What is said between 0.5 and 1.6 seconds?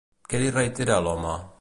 reitera a l'home?